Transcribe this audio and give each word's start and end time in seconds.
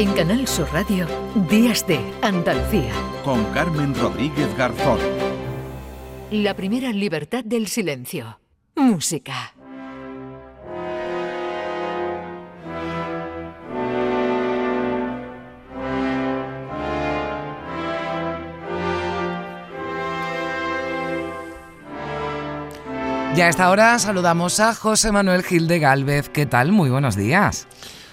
En 0.00 0.14
Canal 0.14 0.48
Sur 0.48 0.66
Radio, 0.72 1.06
Días 1.50 1.86
de 1.86 2.00
Andalucía. 2.22 2.90
Con 3.22 3.44
Carmen 3.52 3.94
Rodríguez 3.94 4.48
Garzón. 4.56 4.98
La 6.30 6.56
primera 6.56 6.90
libertad 6.90 7.44
del 7.44 7.66
silencio. 7.66 8.40
Música. 8.76 9.52
Ya 23.34 23.44
a 23.44 23.48
esta 23.50 23.68
hora 23.68 23.98
saludamos 23.98 24.60
a 24.60 24.74
José 24.74 25.12
Manuel 25.12 25.42
Gil 25.42 25.68
de 25.68 25.78
Galvez. 25.78 26.30
¿Qué 26.30 26.46
tal? 26.46 26.72
Muy 26.72 26.88
buenos 26.88 27.16
días. 27.16 27.68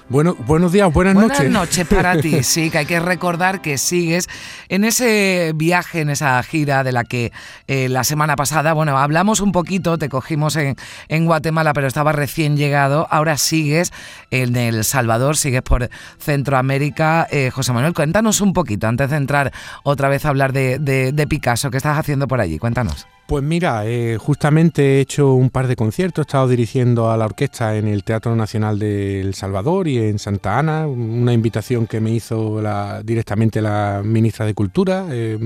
Bueno, 0.10 0.36
buenos 0.46 0.72
días, 0.72 0.92
buenas, 0.94 1.16
noches. 1.16 1.38
Buenas 1.40 1.54
noches 1.54 1.86
para 1.86 2.22
ti, 2.22 2.42
sí, 2.44 2.70
que 2.70 2.78
hay 2.78 2.86
que 2.86 3.02
recordar 3.02 3.62
que 3.62 3.78
sigues 3.78 4.30
en 4.70 4.86
ese 4.86 5.52
viaje, 5.54 6.00
en 6.00 6.10
esa 6.10 6.42
gira 6.44 6.86
de 6.86 6.94
la 6.94 7.04
que 7.04 7.34
eh, 7.68 7.90
la 7.90 8.06
semana 8.06 8.38
pasada, 8.38 8.72
bueno, 8.72 8.98
hablamos 8.98 9.42
un 9.42 9.52
poquito, 9.52 9.98
te 9.98 10.08
cogimos 10.08 10.56
en, 10.56 10.78
en 11.10 11.26
Guatemala, 11.26 11.74
pero 11.74 11.88
estaba 11.88 12.14
recién 12.14 12.56
llegado, 12.56 13.06
ahora 13.12 13.38
sigues 13.38 13.92
en 14.32 14.56
El 14.56 14.86
Salvador, 14.86 15.36
sigues 15.36 15.62
por 15.62 15.90
Centroamérica. 16.20 17.28
Eh, 17.30 17.52
José 17.52 17.74
Manuel, 17.74 17.94
cuéntanos 17.94 18.40
un 18.40 18.54
poquito, 18.54 18.88
antes 18.88 19.10
de 19.10 19.18
entrar 19.18 19.52
otra 19.84 20.08
vez 20.08 20.24
a 20.26 20.30
hablar 20.30 20.54
de, 20.54 20.80
de 20.80 21.28
Picasso, 21.28 21.70
¿qué 21.70 21.78
estás 21.78 21.98
haciendo 21.98 22.30
por 22.30 22.40
allí? 22.40 22.60
Cuéntanos. 22.60 23.08
Pues 23.28 23.44
mira, 23.44 23.86
eh, 23.86 24.18
justamente 24.18 24.82
he 24.84 25.02
hecho 25.02 25.34
un 25.34 25.50
par 25.50 25.68
de 25.68 25.76
conciertos, 25.76 26.24
he 26.24 26.28
estado 26.28 26.48
dirigiendo 26.48 27.12
a 27.12 27.18
la 27.18 27.26
orquesta 27.26 27.76
en 27.76 27.90
el 27.90 28.06
Teatro 28.06 28.34
Nacional 28.38 28.80
de 28.80 29.20
El 29.20 29.34
Salvador 29.34 29.90
y 29.90 29.98
en 29.98 30.18
Santa 30.18 30.58
Ana, 30.58 30.88
una 30.88 31.34
invitación 31.34 31.88
que 31.88 32.00
me 32.00 32.12
hizo 32.12 32.62
directamente 33.04 33.62
la 33.62 34.02
ministra 34.02 34.46
de 34.46 34.54
Cultura. 34.54 35.08
Eh, 35.12 35.38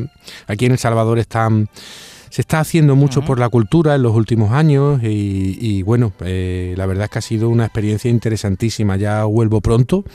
aquí 0.45 0.67
en 0.67 0.73
El 0.73 0.78
Salvador 0.78 1.17
están 1.17 1.69
se 2.32 2.42
está 2.42 2.62
haciendo 2.62 2.96
mucho 2.96 3.22
por 3.22 3.40
la 3.40 3.50
cultura 3.50 3.96
en 3.96 4.04
los 4.04 4.16
últimos 4.16 4.52
años 4.52 5.02
y, 5.04 5.84
bueno, 5.84 6.14
eh, 6.22 6.74
la 6.78 6.86
verdad 6.86 7.06
es 7.06 7.10
que 7.12 7.20
ha 7.20 7.22
sido 7.22 7.50
una 7.50 7.66
experiencia 7.66 8.10
interesantísima. 8.10 8.96
Ya 8.96 9.26
vuelvo 9.26 9.60
pronto 9.60 10.06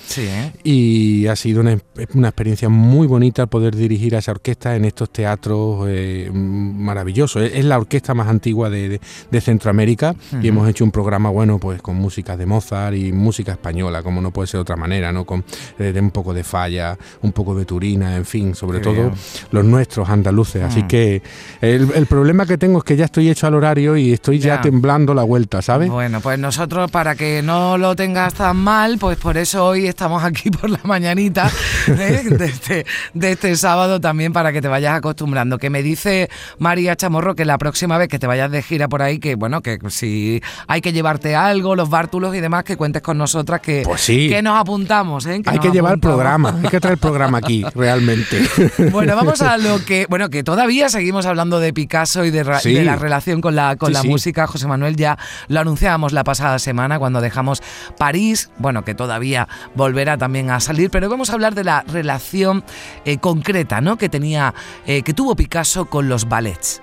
y 0.65 1.27
ha 1.27 1.37
sido 1.37 1.61
una, 1.61 1.73
experiencia 1.75 2.71
muy 2.71 3.07
bonita 3.07 3.47
poder 3.47 3.77
dirigir 3.77 4.17
a 4.17 4.21
esa 4.21 4.33
orquesta 4.33 4.77
en 4.77 4.87
estos 4.87 5.11
teatros 5.11 5.87
eh, 5.89 6.31
maravillosos. 6.33 7.43
Es, 7.43 7.65
la 7.67 7.77
orquesta 7.77 8.15
más 8.15 8.29
antigua 8.29 8.71
de, 8.71 8.99
Centroamérica 9.37 10.17
y 10.43 10.49
hemos 10.49 10.67
hecho 10.69 10.83
un 10.83 10.91
programa 10.91 11.29
bueno 11.29 11.59
pues 11.59 11.83
con 11.83 11.97
música 11.97 12.39
de 12.39 12.47
Mozart 12.47 12.97
y 12.97 13.13
música 13.13 13.53
española, 13.53 14.03
como 14.03 14.23
no 14.23 14.31
puede 14.31 14.47
ser 14.47 14.59
de 14.59 14.63
otra 14.63 14.77
manera, 14.77 15.13
¿no? 15.13 15.27
Con 15.27 15.45
eh, 15.79 15.93
un 16.01 16.11
poco 16.11 16.33
de 16.33 16.43
falla, 16.43 16.97
un 17.21 17.33
poco 17.33 17.55
de 17.55 17.67
turina, 17.67 18.17
en 18.17 18.25
fin, 18.25 18.55
sobre 18.55 18.81
todo 18.81 19.13
los 19.51 19.65
nuestros 19.65 20.09
andaluces. 20.09 20.63
Así 20.63 20.85
que 20.85 21.23
el 21.61 22.06
el 22.06 22.06
problema 22.07 22.47
que 22.47 22.59
tengo 22.59 22.79
es 22.79 22.85
que 22.85 22.97
ya 22.97 23.05
estoy 23.07 23.29
hecho 23.29 23.47
al 23.47 23.55
horario 23.55 23.97
y 23.97 24.13
estoy 24.13 24.39
ya, 24.39 24.61
temblando 24.61 25.15
la 25.15 25.23
vuelta, 25.23 25.63
¿sabes? 25.63 25.91
Bueno, 25.91 26.21
pues 26.21 26.39
nosotros 26.39 26.91
para 26.91 27.15
que 27.15 27.43
no 27.43 27.79
lo 27.79 27.95
tengas 27.97 28.35
tan 28.35 28.57
mal, 28.57 28.99
pues 28.99 29.17
por 29.19 29.37
eso 29.37 29.67
hoy 29.67 29.87
estamos 29.87 30.25
aquí 30.25 30.51
por 30.51 30.71
la 30.71 30.81
mañanita 30.85 31.51
¿eh? 31.89 32.23
este, 32.41 32.87
de, 33.15 33.33
este, 33.33 33.57
sábado 33.57 34.01
también 34.01 34.33
para 34.33 34.53
que 34.53 34.63
te 34.63 34.69
vayas 34.69 34.97
acostumbrando. 34.97 35.59
Que 35.59 35.71
me 35.71 35.83
dice 35.83 36.29
María 36.59 36.97
Chamorro 36.97 37.35
que 37.35 37.45
la 37.45 37.59
próxima 37.59 37.99
vez 37.99 38.09
que 38.09 38.19
te 38.19 38.27
vayas 38.27 38.51
de 38.51 38.63
gira 38.63 38.89
por 38.89 39.03
ahí, 39.03 39.19
que 39.19 39.35
bueno, 39.35 39.61
que 39.61 39.79
si 39.89 40.43
hay 40.67 40.81
que 40.81 40.93
llevarte 40.93 41.35
algo, 41.35 41.77
los 41.77 41.91
bártulos 41.91 42.35
y 42.35 42.41
demás, 42.41 42.65
que 42.65 42.77
cuentes 42.77 43.03
con 43.03 43.19
nosotras, 43.19 43.61
que, 43.61 43.83
pues 43.85 44.01
sí. 44.01 44.29
que 44.29 44.43
nos 44.43 44.59
apuntamos. 44.59 45.27
¿eh? 45.27 45.43
hay 45.45 45.59
que 45.59 45.71
llevar 45.71 45.95
el 45.95 46.01
programa, 46.01 46.59
hay 46.63 46.69
que 46.69 46.81
traer 46.81 46.95
el 46.95 47.01
programa 47.01 47.39
aquí, 47.39 47.65
realmente. 47.75 48.47
Bueno, 48.93 49.17
vamos 49.17 49.43
a 49.43 49.57
lo 49.59 49.85
que, 49.85 50.07
bueno, 50.09 50.31
que 50.31 50.43
todavía 50.43 50.89
seguimos 50.89 51.27
hablando 51.27 51.61
de 51.61 51.73
Picasso 51.73 51.96
caso 51.97 52.27
y 52.27 52.31
de, 52.31 52.45
la 52.45 52.97
relación 52.97 53.41
con 53.41 53.57
la, 53.57 53.77
con 53.77 53.91
la 53.91 54.03
música. 54.03 54.47
José 54.47 54.67
Manuel 54.67 54.97
ya 54.97 55.17
lo 55.49 55.61
anunciábamos 55.61 56.13
la 56.13 56.25
pasada 56.25 56.59
semana 56.59 56.99
cuando 56.99 57.23
dejamos 57.23 57.63
París, 57.97 58.51
bueno, 58.59 58.85
que 58.85 58.95
todavía 58.95 59.49
volverá 59.75 60.19
también 60.19 60.51
a 60.51 60.61
salir, 60.61 60.91
pero 60.91 61.09
vamos 61.09 61.31
a 61.31 61.33
hablar 61.33 61.55
de 61.55 61.65
la 61.65 61.85
relación 61.89 62.65
eh, 63.07 63.17
concreta 63.17 63.81
¿no? 63.81 63.97
que 63.97 64.11
tenía, 64.11 64.53
eh, 64.87 65.01
que 65.01 65.15
tuvo 65.15 65.37
Picasso 65.37 65.87
con 65.87 66.11
los 66.11 66.29
ballets. 66.29 66.83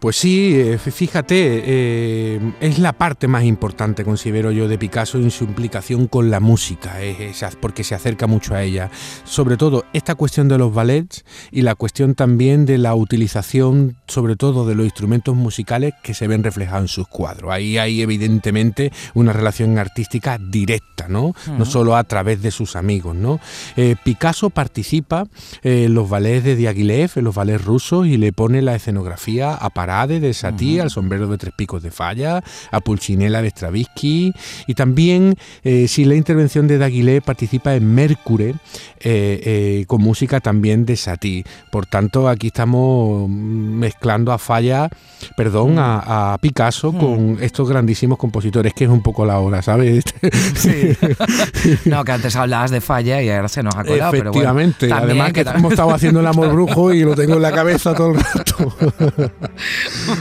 Pues 0.00 0.16
sí, 0.16 0.52
eh, 0.54 0.78
fíjate, 0.78 1.62
eh, 1.64 2.52
es 2.60 2.78
la 2.78 2.92
parte 2.92 3.28
más 3.28 3.44
importante, 3.44 4.04
considero 4.04 4.50
yo, 4.50 4.68
de 4.68 4.78
Picasso 4.78 5.16
en 5.16 5.30
su 5.30 5.44
implicación 5.44 6.06
con 6.06 6.30
la 6.30 6.38
música, 6.38 6.96
porque 7.60 7.82
se 7.82 7.94
acerca 7.94 8.26
mucho 8.26 8.54
a 8.54 8.62
ella. 8.62 8.90
Sobre 9.24 9.56
todo 9.56 9.84
esta 9.94 10.14
cuestión 10.14 10.48
de 10.48 10.58
los 10.58 10.74
ballets 10.74 11.24
y 11.50 11.62
la 11.62 11.74
cuestión 11.74 12.14
también 12.14 12.66
de 12.66 12.76
la 12.76 12.94
utilización, 12.94 13.96
sobre 14.06 14.36
todo 14.36 14.66
de 14.66 14.74
los 14.74 14.84
instrumentos 14.84 15.34
musicales 15.34 15.94
que 16.02 16.12
se 16.12 16.28
ven 16.28 16.44
reflejados 16.44 16.82
en 16.82 16.88
sus 16.88 17.08
cuadros. 17.08 17.50
Ahí 17.50 17.78
hay 17.78 18.02
evidentemente 18.02 18.92
una 19.14 19.32
relación 19.32 19.78
artística 19.78 20.38
directa, 20.38 21.08
¿no? 21.08 21.34
No 21.56 21.64
solo 21.64 21.96
a 21.96 22.04
través 22.04 22.42
de 22.42 22.50
sus 22.50 22.76
amigos, 22.76 23.16
¿no? 23.16 23.40
Eh, 23.76 23.96
Picasso 24.04 24.50
participa 24.50 25.24
en 25.62 25.94
los 25.94 26.08
ballets 26.10 26.44
de 26.44 26.56
Diaghilev, 26.56 27.12
en 27.16 27.24
los 27.24 27.34
ballets 27.34 27.64
rusos, 27.64 28.06
y 28.06 28.18
le 28.18 28.32
pone 28.32 28.60
la 28.60 28.74
escenografía 28.74 29.54
a 29.54 29.70
de 29.86 30.34
Satie, 30.34 30.80
al 30.80 30.90
sombrero 30.90 31.28
de 31.28 31.38
tres 31.38 31.54
picos 31.56 31.80
de 31.80 31.92
falla, 31.92 32.42
a 32.72 32.80
Pulcinella 32.80 33.40
de 33.40 33.50
Stravinsky 33.50 34.32
y 34.66 34.74
también 34.74 35.36
eh, 35.62 35.86
si 35.86 36.04
la 36.04 36.16
intervención 36.16 36.66
de 36.66 36.78
Daguilé 36.78 37.20
participa 37.20 37.74
en 37.76 37.94
Mercury 37.94 38.46
eh, 38.46 38.56
eh, 39.00 39.84
con 39.86 40.02
música 40.02 40.40
también 40.40 40.86
de 40.86 40.96
Satie. 40.96 41.44
Por 41.70 41.86
tanto, 41.86 42.28
aquí 42.28 42.48
estamos 42.48 43.28
mezclando 43.28 44.32
a 44.32 44.38
Falla, 44.38 44.90
perdón, 45.36 45.76
a, 45.78 46.36
Picasso 46.40 46.92
con 46.92 47.38
estos 47.40 47.68
grandísimos 47.68 48.18
compositores, 48.18 48.74
que 48.74 48.84
es 48.84 48.90
un 48.90 49.02
poco 49.02 49.24
la 49.24 49.38
hora, 49.38 49.62
¿sabes? 49.62 50.04
Sí. 50.56 50.96
no, 51.84 52.04
que 52.04 52.12
antes 52.12 52.34
hablabas 52.36 52.70
de 52.70 52.80
Falla 52.80 53.22
y 53.22 53.30
ahora 53.30 53.48
se 53.48 53.62
nos 53.62 53.74
ha 53.74 53.84
colado. 53.84 54.14
Efectivamente, 54.14 54.88
pero 54.88 54.96
además 54.96 55.32
que, 55.32 55.40
hemos 55.40 55.72
estado 55.72 55.90
haciendo 55.90 56.20
el 56.20 56.26
amor 56.26 56.52
brujo 56.52 56.92
y 56.92 57.02
lo 57.02 57.14
tengo 57.14 57.34
en 57.34 57.42
la 57.42 57.52
cabeza 57.52 57.94
todo 57.94 58.12
el 58.12 58.20
rato. 58.20 58.74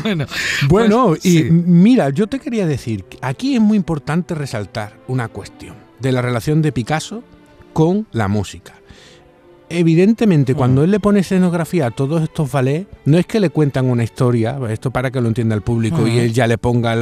bueno, 0.03 0.25
bueno 0.67 1.07
pues, 1.07 1.25
y 1.25 1.43
mira, 1.43 2.09
yo 2.09 2.27
te 2.27 2.39
quería 2.39 2.65
decir, 2.65 3.05
aquí 3.21 3.55
es 3.55 3.61
muy 3.61 3.77
importante 3.77 4.35
resaltar 4.35 4.93
una 5.07 5.27
cuestión 5.27 5.75
de 5.99 6.11
la 6.11 6.21
relación 6.21 6.61
de 6.61 6.71
Picasso 6.71 7.23
con 7.73 8.07
la 8.11 8.27
música 8.27 8.73
evidentemente, 9.79 10.53
mm. 10.53 10.57
cuando 10.57 10.83
él 10.83 10.91
le 10.91 10.99
pone 10.99 11.19
escenografía 11.19 11.87
a 11.87 11.91
todos 11.91 12.23
estos 12.23 12.51
ballets, 12.51 12.87
no 13.05 13.17
es 13.17 13.25
que 13.25 13.39
le 13.39 13.49
cuentan 13.49 13.89
una 13.89 14.03
historia, 14.03 14.57
esto 14.69 14.91
para 14.91 15.11
que 15.11 15.21
lo 15.21 15.27
entienda 15.27 15.55
el 15.55 15.61
público, 15.61 16.07
y 16.07 16.11
mm. 16.11 16.19
él 16.19 16.33
ya 16.33 16.47
le 16.47 16.57
ponga, 16.57 16.95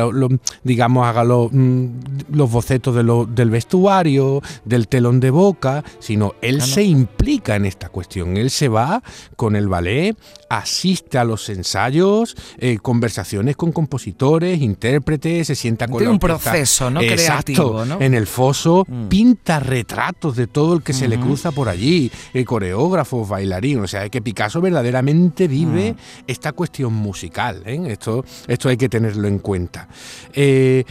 digamos, 0.64 1.06
haga 1.08 1.24
mm, 1.24 1.90
los 2.32 2.52
bocetos 2.52 2.96
del 2.96 3.50
vestuario, 3.50 4.42
del 4.66 4.88
telón 4.88 5.20
de 5.20 5.30
boca, 5.30 5.84
sino 6.00 6.34
él 6.42 6.62
se 6.62 6.84
implica 6.84 7.56
en 7.56 7.66
esta 7.66 7.90
cuestión. 7.90 8.38
Él 8.38 8.50
se 8.50 8.68
va 8.68 9.04
con 9.36 9.56
el 9.56 9.68
ballet, 9.68 10.16
asiste 10.50 11.18
a 11.18 11.24
los 11.24 11.50
ensayos, 11.50 12.36
eh, 12.58 12.78
conversaciones 12.82 13.56
con 13.56 13.72
compositores, 13.72 14.62
intérpretes, 14.62 15.48
se 15.48 15.56
sienta 15.56 15.88
con 15.88 15.98
Tiene 15.98 16.14
un 16.14 16.20
proceso 16.20 16.90
¿no? 16.90 17.00
creativo. 17.00 17.84
En 18.00 18.14
el 18.14 18.28
foso, 18.28 18.86
pinta 19.10 19.60
retratos 19.60 20.36
de 20.36 20.48
todo 20.48 20.74
el 20.74 20.84
que 20.84 20.94
se 20.94 21.08
le 21.08 21.20
cruza 21.20 21.52
por 21.52 21.70
allí. 21.70 22.12
Eh, 22.34 22.46
coreógrafos, 22.64 23.28
bailarines, 23.28 23.84
o 23.84 23.88
sea, 23.88 24.08
que 24.08 24.22
Picasso 24.22 24.62
verdaderamente 24.62 25.50
vive 25.50 25.94
mm. 25.94 26.24
esta 26.28 26.54
cuestión 26.54 26.94
musical, 26.94 27.62
¿eh? 27.66 27.82
esto, 27.88 28.24
esto 28.48 28.70
hay 28.70 28.78
que 28.78 28.88
tenerlo 28.88 29.28
en 29.28 29.40
cuenta. 29.40 29.90
Eh, 30.32 30.86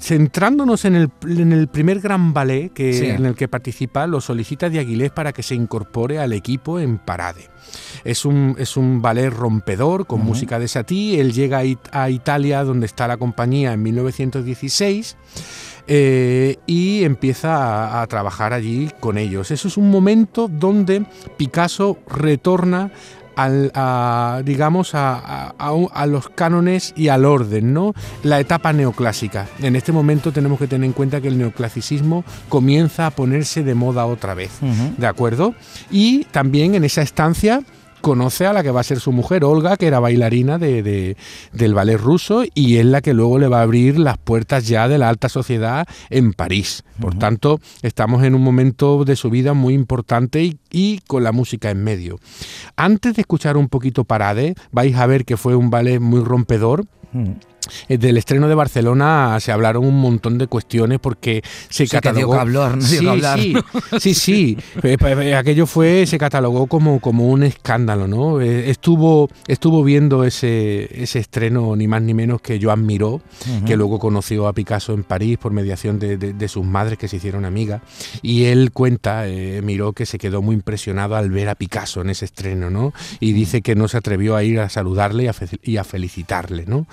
centrándonos 0.00 0.84
en 0.84 0.94
el, 0.94 1.10
en 1.26 1.52
el, 1.52 1.66
primer 1.66 1.98
gran 1.98 2.32
ballet 2.32 2.72
que, 2.72 3.10
en 3.10 3.26
el 3.26 3.34
que 3.34 3.48
participa, 3.48 4.06
lo 4.06 4.20
solicita 4.20 4.70
de 4.70 4.78
Aguilés 4.78 5.10
para 5.10 5.32
que 5.32 5.42
se 5.42 5.56
incorpore 5.56 6.20
al 6.20 6.32
equipo 6.32 6.78
en 6.78 6.98
Parade. 6.98 7.50
Es 8.04 8.24
un, 8.24 8.54
es 8.58 8.76
un 8.76 9.02
ballet 9.02 9.28
rompedor 9.28 10.06
con 10.06 10.24
música 10.24 10.60
de 10.60 10.68
Satie. 10.68 11.20
Él 11.20 11.32
llega 11.32 11.62
a, 11.62 12.04
a, 12.04 12.10
Italia, 12.10 12.62
donde 12.62 12.86
está 12.86 13.08
la 13.08 13.16
compañía, 13.16 13.72
en 13.72 13.82
1916. 13.82 15.16
Eh, 15.90 16.56
y 16.66 17.02
empieza 17.04 18.02
a, 18.02 18.06
trabajar 18.08 18.52
allí 18.52 18.90
con 19.00 19.16
ellos. 19.16 19.50
Eso 19.50 19.68
es 19.68 19.78
un 19.78 19.90
momento 19.90 20.46
donde 20.46 21.04
Picasso 21.38 21.96
retorna 22.06 22.90
al, 23.36 23.70
a, 23.74 24.42
digamos, 24.44 24.94
a, 24.94 25.54
a, 25.58 26.06
los 26.06 26.28
cánones 26.28 26.92
y 26.94 27.08
al 27.08 27.24
orden, 27.24 27.72
¿no? 27.72 27.94
La 28.22 28.38
etapa 28.38 28.74
neoclásica. 28.74 29.46
En 29.60 29.76
este 29.76 29.92
momento 29.92 30.30
tenemos 30.30 30.58
que 30.58 30.66
tener 30.66 30.84
en 30.84 30.92
cuenta 30.92 31.22
que 31.22 31.28
el 31.28 31.38
neoclasicismo 31.38 32.22
comienza 32.50 33.06
a 33.06 33.10
ponerse 33.10 33.62
de 33.62 33.74
moda 33.74 34.04
otra 34.04 34.34
vez, 34.34 34.50
¿de 34.98 35.06
acuerdo? 35.06 35.54
Y 35.90 36.24
también 36.24 36.74
en 36.74 36.84
esa 36.84 37.00
estancia 37.00 37.62
conoce 38.00 38.46
a 38.46 38.52
la 38.52 38.62
que 38.62 38.70
va 38.70 38.80
a 38.80 38.84
ser 38.84 39.00
su 39.00 39.12
mujer, 39.12 39.44
Olga, 39.44 39.76
que 39.76 39.86
era 39.86 40.00
bailarina 40.00 40.58
de, 40.58 41.16
del 41.52 41.74
ballet 41.74 41.98
ruso 41.98 42.44
y 42.54 42.76
es 42.76 42.86
la 42.86 43.00
que 43.00 43.14
luego 43.14 43.38
le 43.38 43.48
va 43.48 43.60
a 43.60 43.62
abrir 43.62 43.98
las 43.98 44.18
puertas 44.18 44.66
ya 44.66 44.88
de 44.88 44.98
la 44.98 45.08
alta 45.08 45.28
sociedad 45.28 45.86
en 46.10 46.32
París. 46.32 46.84
Por 47.00 47.14
tanto, 47.18 47.60
estamos 47.82 48.24
en 48.24 48.34
un 48.34 48.42
momento 48.42 49.04
de 49.04 49.16
su 49.16 49.30
vida 49.30 49.54
muy 49.54 49.74
importante 49.74 50.56
y, 50.70 50.98
con 51.06 51.22
la 51.22 51.32
música 51.32 51.70
en 51.70 51.84
medio. 51.84 52.18
Antes 52.76 53.14
de 53.14 53.22
escuchar 53.22 53.56
un 53.56 53.68
poquito 53.68 54.04
Parade, 54.04 54.54
vais 54.72 54.96
a 54.96 55.06
ver 55.06 55.24
que 55.24 55.36
fue 55.36 55.54
un 55.54 55.70
ballet 55.70 56.00
muy 56.00 56.20
rompedor. 56.20 56.84
Del 57.88 58.16
estreno 58.16 58.48
de 58.48 58.54
Barcelona 58.54 59.38
se 59.40 59.52
hablaron 59.52 59.84
un 59.84 60.00
montón 60.00 60.38
de 60.38 60.46
cuestiones 60.46 60.98
porque 60.98 61.42
se 61.68 61.86
catalogó. 61.86 62.38
sí, 63.98 64.14
sí, 64.14 64.58
eh, 64.82 64.96
eh, 65.00 65.34
Aquello 65.34 65.66
fue, 65.66 66.06
se 66.06 66.18
catalogó 66.18 66.66
como, 66.66 67.00
como 67.00 67.28
un 67.28 67.42
escándalo, 67.42 68.06
¿no? 68.06 68.40
Estuvo, 68.40 69.28
estuvo 69.46 69.84
viendo 69.84 70.24
ese, 70.24 71.02
ese 71.02 71.18
estreno 71.18 71.76
ni 71.76 71.86
más 71.88 72.02
ni 72.02 72.14
menos 72.14 72.40
que 72.40 72.58
Joan 72.62 72.86
Miró, 72.86 73.20
que 73.66 73.76
luego 73.76 73.98
conoció 73.98 74.48
a 74.48 74.52
Picasso 74.52 74.92
en 74.92 75.04
París 75.04 75.38
por 75.38 75.52
mediación 75.52 75.98
de, 75.98 76.48
sus 76.48 76.64
madres 76.64 76.98
que 76.98 77.08
se 77.08 77.16
hicieron 77.16 77.44
amigas. 77.44 77.82
Y 78.22 78.44
él 78.44 78.72
cuenta, 78.72 79.24
Miró, 79.62 79.92
que 79.92 80.06
se 80.06 80.18
quedó 80.18 80.42
muy 80.42 80.54
impresionado 80.54 81.16
al 81.16 81.30
ver 81.30 81.48
a 81.48 81.54
Picasso 81.54 82.00
en 82.00 82.10
ese 82.10 82.24
estreno, 82.24 82.70
¿no? 82.70 82.92
Y 83.20 83.32
dice 83.32 83.62
que 83.62 83.74
no 83.74 83.88
se 83.88 83.98
atrevió 83.98 84.36
a 84.36 84.42
ir 84.42 84.60
a 84.60 84.68
saludarle 84.68 85.24
y 85.24 85.26
a, 85.28 85.34
y 85.62 85.76
a 85.76 85.84
felicitarle, 85.84 86.64
¿no? 86.66 86.86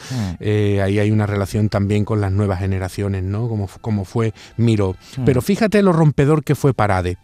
Ahí 0.82 1.00
hay 1.00 1.12
una 1.12 1.26
relación 1.26 1.70
también 1.70 2.06
con 2.06 2.22
las 2.22 2.32
nuevas 2.32 2.60
generaciones, 2.60 3.24
¿no? 3.24 3.48
Como, 3.48 3.70
como 3.82 4.06
fue 4.06 4.34
Miro. 4.58 4.96
Pero 5.26 5.42
fíjate 5.42 5.82
lo 5.82 5.94
rompedor 5.94 6.44
que 6.44 6.56
fue 6.56 6.74
Parade. 6.74 7.18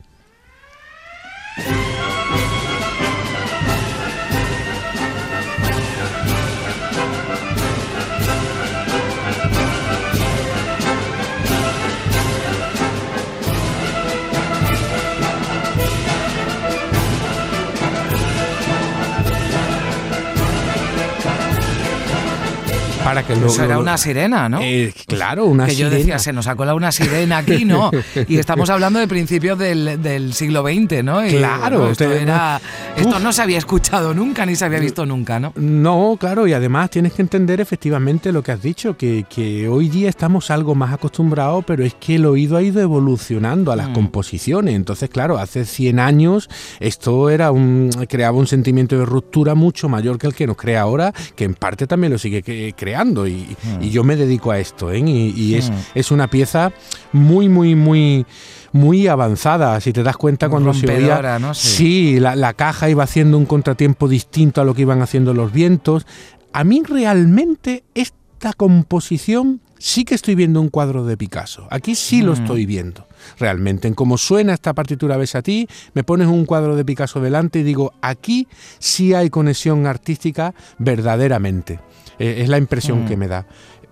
Para 23.11 23.27
que 23.27 23.35
luego. 23.35 23.61
era 23.61 23.77
una 23.77 23.97
sirena, 23.97 24.47
¿no? 24.47 24.61
Eh, 24.61 24.93
claro, 25.05 25.45
una 25.45 25.67
sirena. 25.67 25.89
Que 25.89 25.95
yo 25.95 25.97
decía, 25.97 26.19
se 26.19 26.31
nos 26.31 26.47
ha 26.47 26.55
colado 26.55 26.77
una 26.77 26.93
sirena 26.93 27.39
aquí, 27.39 27.65
¿no? 27.65 27.91
y 28.27 28.37
estamos 28.37 28.69
hablando 28.69 28.99
de 28.99 29.07
principios 29.07 29.59
del, 29.59 30.33
siglo 30.33 30.63
XX, 30.63 31.03
¿no? 31.03 31.21
claro. 31.27 31.91
esto, 31.91 32.05
esto 32.09 33.19
no 33.19 33.33
se 33.33 33.41
había 33.41 33.57
escuchado 33.57 34.13
nunca 34.13 34.45
ni 34.45 34.55
se 34.55 34.63
había 34.63 34.79
visto 34.79 35.05
nunca, 35.05 35.41
¿no? 35.41 35.51
No, 35.57 36.15
claro, 36.17 36.47
y 36.47 36.53
además 36.53 36.89
tienes 36.89 37.11
que 37.11 37.21
entender 37.21 37.59
efectivamente 37.59 38.31
lo 38.31 38.43
que 38.43 38.53
has 38.53 38.61
dicho, 38.61 38.95
que, 38.95 39.67
hoy 39.69 39.89
día 39.89 40.07
estamos 40.07 40.49
algo 40.49 40.73
más 40.73 40.93
acostumbrados, 40.93 41.65
pero 41.65 41.83
es 41.83 41.93
que 41.95 42.15
el 42.15 42.25
oído 42.25 42.55
ha 42.55 42.61
ido 42.61 42.81
evolucionando 42.81 43.73
a 43.73 43.75
las 43.75 43.89
mm. 43.89 43.93
composiciones. 43.93 44.75
Entonces, 44.75 45.09
claro, 45.09 45.37
hace 45.37 45.65
100 45.65 45.99
años 45.99 46.49
esto 46.79 47.29
era 47.29 47.51
un, 47.51 47.89
creaba 48.07 48.37
un 48.37 48.47
sentimiento 48.47 48.97
de 48.97 49.05
ruptura 49.05 49.53
mucho 49.53 49.89
mayor 49.89 50.17
que 50.17 50.27
el 50.27 50.33
que 50.33 50.47
nos 50.47 50.55
crea 50.55 50.81
ahora, 50.81 51.13
que 51.35 51.43
en 51.43 51.55
parte 51.55 51.87
también 51.87 52.13
lo 52.13 52.17
sigue 52.17 52.73
creando 52.73 53.00
y, 53.27 53.55
hmm. 53.63 53.81
yo 53.81 54.03
me 54.03 54.15
dedico 54.15 54.51
a 54.51 54.59
esto, 54.59 54.91
¿eh? 54.91 54.99
y, 54.99 55.55
es, 55.55 55.69
hmm. 55.69 55.75
es, 55.95 56.11
una 56.11 56.27
pieza 56.27 56.71
muy, 57.11 57.49
muy, 57.49 57.75
muy 57.75 58.25
muy 58.73 59.07
avanzada, 59.07 59.79
si 59.81 59.91
te 59.91 60.01
das 60.01 60.15
cuenta 60.15 60.47
cuando 60.47 60.73
se 60.73 60.89
oía... 60.89 61.39
¿no? 61.39 61.53
Sí, 61.53 62.21
la, 62.21 62.37
la, 62.37 62.53
caja 62.53 62.89
iba 62.89 63.03
haciendo 63.03 63.37
un 63.37 63.45
contratiempo 63.45 64.07
distinto 64.07 64.61
a 64.61 64.63
lo 64.63 64.73
que 64.73 64.83
iban 64.83 65.01
haciendo 65.01 65.33
los 65.33 65.51
vientos. 65.51 66.07
A 66.53 66.63
mí 66.63 66.81
realmente 66.87 67.83
esta 67.93 68.53
composición 68.53 69.59
sí 69.81 70.05
que 70.05 70.15
estoy 70.15 70.35
viendo 70.35 70.61
un 70.61 70.69
cuadro 70.69 71.05
de 71.05 71.17
Picasso. 71.17 71.67
Aquí 71.69 71.95
sí 71.95 72.21
lo 72.21 72.31
hmm. 72.31 72.41
estoy 72.41 72.65
viendo, 72.65 73.07
realmente. 73.39 73.87
En 73.87 73.95
cómo 73.95 74.17
suena 74.17 74.53
esta 74.53 74.73
partitura 74.73 75.17
Ves 75.17 75.35
a 75.35 75.41
ti, 75.41 75.67
me 75.93 76.03
pones 76.03 76.27
un 76.27 76.45
cuadro 76.45 76.75
de 76.75 76.85
Picasso 76.85 77.19
delante 77.19 77.59
y 77.59 77.63
digo, 77.63 77.93
aquí 78.01 78.47
sí 78.79 79.13
hay 79.13 79.29
conexión 79.29 79.87
artística 79.87 80.53
verdaderamente. 80.77 81.79
Eh, 82.21 82.43
es 82.43 82.49
la 82.49 82.59
impresión 82.59 83.07
que 83.07 83.17
mm. 83.17 83.19
me 83.19 83.27
da. 83.27 83.45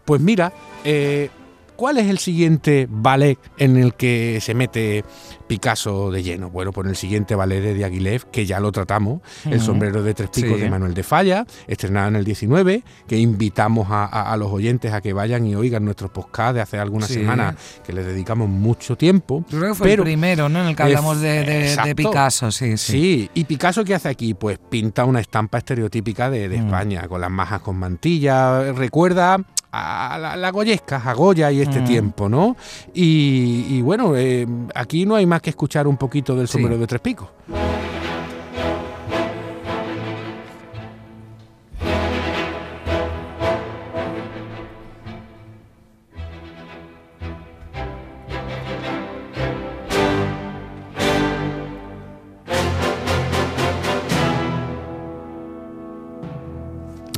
Pues 0.06 0.22
mira, 0.22 0.54
eh, 0.84 1.30
¿Cuál 1.80 1.98
es 1.98 2.08
el 2.08 2.18
siguiente 2.18 2.88
ballet 2.90 3.40
en 3.58 3.78
el 3.78 3.94
que 3.94 4.40
se 4.42 4.54
mete 4.54 5.06
Picasso 5.48 6.12
de 6.12 6.22
lleno? 6.22 6.50
Bueno, 6.50 6.74
pues 6.74 6.86
el 6.90 6.98
siguiente 6.98 7.36
ballet 7.36 7.62
de 7.62 7.74
Diaghilev, 7.74 8.26
que 8.32 8.46
ya 8.46 8.60
lo 8.60 8.74
tratamos, 8.74 9.22
El 9.46 9.62
sombrero 9.62 10.04
de 10.04 10.14
tres 10.14 10.30
picos 10.30 10.60
de 10.60 10.70
Manuel 10.70 10.94
de 10.94 11.04
Falla, 11.04 11.46
estrenado 11.68 12.10
en 12.10 12.18
el 12.18 12.26
19, 12.26 12.84
que 13.08 13.18
invitamos 13.18 13.88
a, 13.90 14.36
los 14.38 14.52
oyentes 14.52 14.92
a 14.92 15.00
que 15.00 15.14
vayan 15.14 15.46
y 15.46 15.56
oigan 15.56 15.86
nuestros 15.86 16.12
podcasts 16.12 16.56
de 16.56 16.60
hace 16.60 16.78
algunas 16.80 17.08
semanas, 17.08 17.56
que 17.86 17.94
les 17.94 18.06
dedicamos 18.06 18.50
mucho 18.50 18.98
tiempo. 18.98 19.46
creo 19.50 19.70
que 19.70 19.76
fue 19.76 19.94
el 19.94 20.02
primero, 20.02 20.50
¿no? 20.50 20.60
En 20.60 20.68
el 20.68 20.76
que 20.76 20.84
hablamos 20.84 21.22
de, 21.22 21.94
Picasso, 21.96 22.52
sí, 22.52 22.76
sí. 22.76 22.92
Sí, 22.92 23.32
y 23.34 23.46
Picasso, 23.46 23.86
¿qué 23.86 23.96
hace 23.96 24.10
aquí? 24.10 24.34
Pues 24.34 24.60
pinta 24.70 25.06
una 25.06 25.22
estampa 25.22 25.60
estereotípica 25.60 26.30
de, 26.30 26.50
mm. 26.50 26.54
España, 26.66 27.08
con 27.08 27.22
las 27.22 27.32
majas 27.32 27.62
con 27.62 27.78
mantilla. 27.78 28.74
Recuerda 28.74 29.38
a 29.72 30.18
la, 30.20 30.36
la, 30.36 30.52
Goyesca, 30.52 31.02
a 31.04 31.14
Goya 31.14 31.52
y 31.52 31.62
este 31.62 31.82
mm. 31.82 31.86
tiempo, 31.86 32.30
¿no? 32.30 32.56
Y, 32.94 33.82
bueno, 33.82 34.16
eh, 34.16 34.48
aquí 34.74 35.06
no 35.06 35.16
hay 35.16 35.26
más 35.26 35.42
que 35.42 35.52
escuchar 35.52 35.88
un 35.88 35.98
poquito 35.98 36.36
del 36.36 36.48
sombrero 36.48 36.78
de 36.78 36.88
tres 36.88 37.02
picos. 37.02 37.30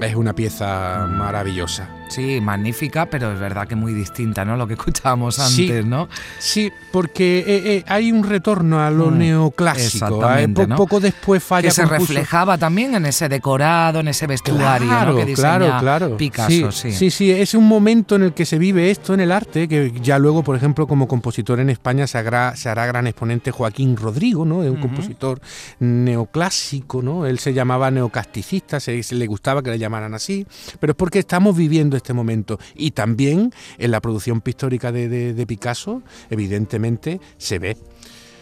Es 0.01 0.15
una 0.15 0.33
pieza 0.33 1.06
maravillosa. 1.07 2.00
Sí, 2.12 2.42
magnífica, 2.42 3.06
pero 3.06 3.31
es 3.31 3.40
verdad 3.40 3.66
que 3.69 3.78
muy 3.78 3.94
distinta, 3.94 4.44
¿no? 4.44 4.58
Lo 4.58 4.68
que 4.68 4.74
escuchábamos 4.81 5.40
antes, 5.40 5.86
¿no? 5.86 6.10
Sí, 6.40 6.69
porque 6.92 7.40
eh, 7.40 7.62
eh, 7.78 7.84
hay 7.88 8.12
un 8.12 8.25
retorno 8.25 8.81
a 8.81 8.92
lo 8.92 9.12
mm, 9.12 9.18
neoclásico. 9.18 10.30
¿eh? 10.36 10.50
Poco 10.75 11.00
después 11.00 11.42
falla. 11.42 11.69
Que 11.69 11.74
se 11.74 11.86
reflejaba 11.86 12.58
también 12.58 12.96
en 12.96 13.06
ese 13.06 13.30
decorado, 13.30 14.02
en 14.02 14.10
ese 14.10 14.28
vestuario 14.28 14.88
claro, 14.88 15.16
que 15.16 15.34
claro, 15.34 15.74
claro. 15.80 16.18
Picasso, 16.18 16.72
sí, 16.74 16.92
sí. 16.92 17.10
sí. 17.10 17.31
es 17.31 17.54
un 17.54 17.66
momento 17.66 18.18
en 18.18 18.24
el 18.24 18.34
que 18.34 18.46
se 18.46 18.57
vive 18.57 18.92
esto 18.92 19.14
en 19.14 19.22
el 19.22 19.31
arte, 19.31 19.69
que 19.69 19.94
ya 20.02 20.19
luego, 20.19 20.44
por 20.44 20.57
ejemplo, 20.57 20.88
como 20.88 21.07
compositor 21.07 21.62
en 21.62 21.69
España 21.69 22.07
se 22.07 22.18
hará, 22.18 22.57
se 22.57 22.68
hará 22.68 22.86
gran 22.88 23.07
exponente 23.07 23.52
Joaquín 23.52 23.96
Rodrigo, 23.96 24.44
¿no? 24.44 24.64
Es 24.64 24.69
un 24.69 24.81
compositor 24.81 25.40
neoclásico, 25.80 27.02
¿no? 27.02 27.26
Él 27.26 27.40
se 27.40 27.54
llamaba 27.54 27.90
neocasticista, 27.90 28.81
se, 28.81 29.02
le 29.12 29.28
gustaba 29.28 29.64
que 29.64 29.69
le 29.69 29.80
llamaran 29.80 30.14
así, 30.14 30.45
pero 30.81 30.92
es 30.92 30.97
porque 30.97 31.19
estamos 31.19 31.56
viviendo 31.56 32.01
este 32.02 32.14
momento. 32.14 32.60
Y 32.76 32.92
también 32.92 33.54
en 33.78 33.92
la 33.92 34.02
producción 34.02 34.42
pictórica 34.42 34.92
de, 34.92 35.46
Picasso, 35.48 36.02
evidentemente, 36.30 37.20
se 37.38 37.60
ve. 37.60 37.78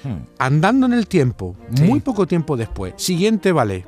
Hmm. 0.03 0.25
Andando 0.37 0.85
en 0.85 0.93
el 0.93 1.07
tiempo, 1.07 1.55
muy 1.81 1.99
poco 1.99 2.25
tiempo 2.25 2.55
después, 2.57 2.93
siguiente 2.97 3.51
ballet, 3.51 3.85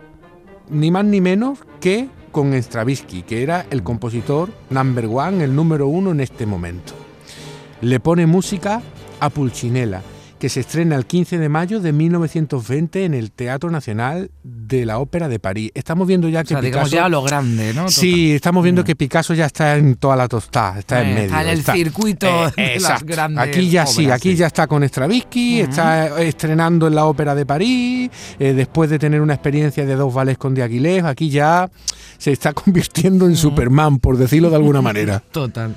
ni 0.69 0.91
más 0.91 1.05
ni 1.05 1.21
menos 1.21 1.59
que 1.79 2.09
con 2.31 2.53
Stravinsky, 2.53 3.23
que 3.23 3.43
era 3.43 3.65
el 3.69 3.83
compositor 3.83 4.49
number 4.69 5.05
one, 5.05 5.43
el 5.43 5.55
número 5.55 5.87
uno 5.87 6.11
en 6.11 6.21
este 6.21 6.45
momento. 6.45 6.93
Le 7.81 7.99
pone 7.99 8.25
música 8.25 8.81
a 9.19 9.29
Pulcinella, 9.29 10.01
que 10.41 10.49
se 10.49 10.61
estrena 10.61 10.95
el 10.95 11.05
15 11.05 11.37
de 11.37 11.49
mayo 11.49 11.79
de 11.81 11.93
1920 11.93 13.05
en 13.05 13.13
el 13.13 13.31
Teatro 13.31 13.69
Nacional 13.69 14.31
de 14.41 14.87
la 14.87 14.97
Ópera 14.97 15.29
de 15.29 15.37
París. 15.37 15.69
Estamos 15.75 16.07
viendo 16.07 16.27
ya 16.29 16.43
que 16.43 16.57
Picasso, 16.57 16.95
ya 16.95 17.07
lo 17.09 17.21
grande, 17.21 17.75
¿no? 17.75 17.89
Sí, 17.89 18.31
estamos 18.31 18.63
viendo 18.63 18.81
mm. 18.81 18.85
que 18.85 18.95
Picasso 18.95 19.35
ya 19.35 19.45
está 19.45 19.77
en 19.77 19.97
toda 19.97 20.15
la 20.15 20.27
tostada, 20.27 20.79
está 20.79 21.03
en 21.03 21.09
eh, 21.09 21.13
medio. 21.13 21.25
Está 21.25 21.41
en 21.43 21.47
el 21.49 21.63
circuito 21.63 22.49
de 22.57 22.79
las 22.79 23.03
grandes 23.03 23.39
Aquí 23.39 23.69
ya 23.69 23.85
sí, 23.85 24.09
aquí 24.09 24.35
ya 24.35 24.47
está 24.47 24.65
con 24.65 24.83
Stravinsky, 24.83 25.59
está 25.59 26.19
estrenando 26.19 26.87
en 26.87 26.95
la 26.95 27.05
Ópera 27.05 27.35
de 27.35 27.45
París, 27.45 28.09
eh, 28.39 28.53
después 28.53 28.89
de 28.89 28.97
tener 28.97 29.21
una 29.21 29.35
experiencia 29.35 29.85
de 29.85 29.95
dos 29.95 30.11
vales 30.11 30.39
con 30.39 30.55
Diaghilev, 30.55 31.05
aquí 31.05 31.29
ya 31.29 31.69
se 32.17 32.31
está 32.31 32.51
convirtiendo 32.53 33.27
en 33.27 33.35
Superman, 33.35 33.99
por 33.99 34.17
decirlo 34.17 34.49
de 34.49 34.55
alguna 34.55 34.81
manera. 34.81 35.21
Total. 35.31 35.75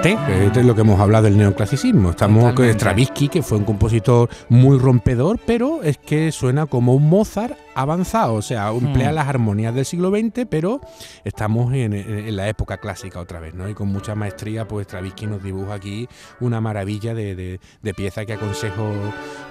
Fíjate, 0.00 0.16
es 0.58 0.64
lo 0.64 0.74
que 0.74 0.80
hemos 0.80 0.98
hablado 1.00 1.24
del 1.24 1.36
neoclasicismo. 1.36 2.10
Estamos 2.10 2.54
con 2.54 2.66
Stravinsky, 2.66 3.28
que 3.28 3.42
fue 3.42 3.58
un 3.58 3.64
compositor 3.64 4.30
muy 4.48 4.78
rompedor, 4.78 5.38
pero 5.44 5.82
es 5.82 5.98
que 5.98 6.32
suena 6.32 6.64
como 6.64 6.94
un 6.94 7.10
Mozart 7.10 7.58
avanzado, 7.74 8.34
o 8.34 8.42
sea, 8.42 8.70
emplea 8.70 9.12
mm. 9.12 9.14
las 9.14 9.28
armonías 9.28 9.74
del 9.74 9.84
siglo 9.84 10.10
XX, 10.10 10.46
pero 10.48 10.80
estamos 11.24 11.72
en, 11.74 11.92
la 12.36 12.48
época 12.48 12.78
clásica 12.78 13.20
otra 13.20 13.40
vez, 13.40 13.54
¿no? 13.54 13.68
Y 13.68 13.74
con 13.74 13.88
mucha 13.88 14.14
maestría, 14.14 14.66
pues 14.66 14.86
Stravinsky 14.86 15.26
nos 15.26 15.42
dibuja 15.42 15.74
aquí 15.74 16.08
una 16.40 16.60
maravilla 16.60 17.14
de, 17.14 17.60
pieza 17.96 18.24
que 18.24 18.32
aconsejo 18.32 18.90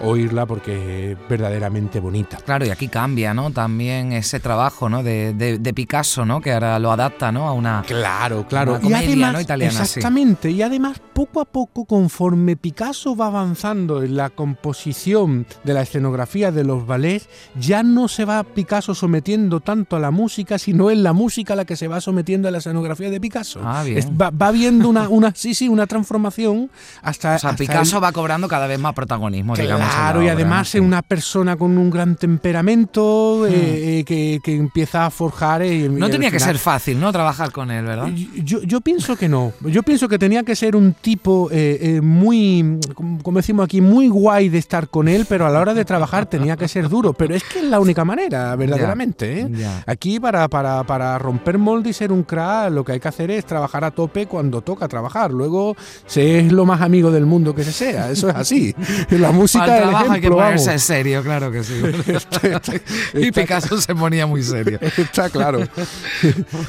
oírla 0.01 0.45
porque 0.45 1.12
es 1.12 1.17
verdaderamente 1.29 2.00
bonita. 2.00 2.38
Claro, 2.38 2.65
y 2.65 2.69
aquí 2.69 2.88
cambia, 2.88 3.33
¿no? 3.33 3.51
También 3.51 4.13
ese 4.13 4.39
trabajo, 4.39 4.89
¿no? 4.89 5.03
De, 5.03 5.71
Picasso, 5.75 6.25
¿no? 6.25 6.41
Que 6.41 6.51
ahora 6.51 6.77
lo 6.79 6.91
adapta, 6.91 7.31
¿no? 7.31 7.48
A 7.48 7.53
una... 7.53 7.83
Claro, 7.88 8.45
claro. 8.48 8.79
y 8.83 8.91
además, 8.91 9.41
Italiana, 9.41 9.81
exactamente, 9.81 10.30
y 10.43 10.61
además 10.61 11.01
poco 11.13 11.41
a 11.41 11.45
poco, 11.45 11.85
conforme 11.85 12.55
Picasso 12.55 13.15
va 13.15 13.27
avanzando 13.27 14.01
en 14.01 14.15
la 14.15 14.29
composición 14.29 15.45
de 15.63 15.73
la 15.73 15.81
escenografía 15.81 16.51
de 16.51 16.63
los 16.63 16.85
ballets, 16.88 17.27
ya 17.59 17.83
no 17.83 18.07
se 18.07 18.25
va 18.25 18.43
Picasso 18.43 18.95
sometiendo 18.95 19.59
tanto 19.59 19.95
a 19.95 20.00
la 20.00 20.11
música, 20.11 20.57
sino 20.57 20.89
es 20.89 20.97
la 20.97 21.13
música 21.13 21.55
la 21.55 21.65
que 21.65 21.75
se 21.75 21.88
va 21.88 22.01
sometiendo 22.01 22.47
a 22.47 22.51
la 22.51 22.59
escenografía 22.59 23.09
de 23.09 23.19
Picasso. 23.19 23.59
Ah, 23.63 23.83
va, 24.19 24.51
viendo 24.51 24.89
una, 24.89 25.09
una, 25.09 25.33
sí, 25.35 25.53
sí, 25.53 25.67
una 25.67 25.85
transformación 25.85 26.71
hasta... 27.01 27.35
O 27.35 27.39
sea, 27.39 27.55
Picasso 27.55 28.00
va 28.00 28.11
cobrando 28.11 28.47
cada 28.47 28.67
vez 28.67 28.79
más 28.79 28.93
protagonismo, 28.93 29.55
digamos. 29.55 29.88
Claro, 29.93 30.23
y 30.23 30.29
además 30.29 30.73
es 30.75 30.81
una 30.81 31.01
persona 31.01 31.57
con 31.57 31.77
un 31.77 31.89
gran 31.89 32.15
temperamento 32.15 33.41
hmm. 33.41 33.53
eh, 33.53 34.00
eh, 34.00 34.39
que, 34.43 34.55
empieza 34.55 35.05
a 35.05 35.09
forjar... 35.11 35.61
Eh, 35.61 35.89
no 35.89 36.09
tenía 36.09 36.31
que 36.31 36.39
ser 36.39 36.57
fácil, 36.57 37.00
¿no? 37.00 37.11
Trabajar 37.11 37.51
con 37.51 37.69
él, 37.69 37.85
¿verdad? 37.85 38.07
Yo, 38.43 38.61
yo 38.63 38.81
pienso 38.81 39.15
que 39.15 39.27
no. 39.27 39.53
Yo 39.61 39.83
pienso 39.83 40.07
que 40.07 40.21
tenía 40.22 40.44
que 40.44 40.56
ser 40.56 40.75
un 40.75 40.94
tipo 40.94 41.50
muy, 42.04 42.80
como 43.24 43.40
decimos 43.40 43.66
aquí, 43.66 43.82
muy 43.82 44.08
guay 44.08 44.50
de 44.50 44.60
estar 44.60 44.88
con 44.88 45.08
él, 45.08 45.25
pero 45.28 45.48
a 45.48 45.50
la 45.50 45.60
hora 45.60 45.74
de 45.74 45.84
trabajar 45.84 46.28
tenía 46.28 46.56
que 46.56 46.68
ser 46.68 46.90
duro. 46.90 47.13
Pero 47.13 47.34
es 47.34 47.44
que 47.44 47.58
es 47.58 47.66
la 47.66 47.80
única 47.80 48.06
manera, 48.06 48.56
verdaderamente. 48.56 49.40
¿eh? 49.40 49.50
Aquí 49.88 50.20
para, 50.20 50.48
para, 50.48 50.84
para, 50.84 51.18
romper 51.18 51.58
molde 51.58 51.90
y 51.90 51.94
ser 51.94 52.12
un 52.12 52.22
crack, 52.22 52.72
lo 52.72 52.86
que 52.86 52.92
hay 52.92 53.00
que 53.00 53.08
hacer 53.08 53.32
es 53.32 53.46
trabajar 53.46 53.84
a 53.84 53.90
tope 53.90 54.28
cuando 54.28 54.62
toca 54.62 54.88
trabajar. 54.88 55.32
Luego 55.32 55.75
se 56.06 56.38
es 56.38 56.51
lo 56.51 56.68
más 56.68 56.82
amigo 56.82 57.10
del 57.10 57.25
mundo 57.25 57.56
que 57.56 57.63
se 57.63 57.72
sea. 57.72 58.12
Eso 58.12 58.30
es 58.30 58.36
así. 58.36 58.75
La 59.10 59.32
música 59.32 59.66
trabajo 59.66 60.12
hay 60.12 60.22
que 60.22 60.30
ponerse 60.30 60.78
serio, 60.78 61.24
claro 61.24 61.51
que 61.51 61.63
sí. 61.63 61.82
y 63.16 63.32
Picasso 63.32 63.82
se 63.82 63.96
ponía 63.96 64.28
muy 64.28 64.44
serio. 64.44 64.78
Está 64.98 65.32
claro. 65.32 65.62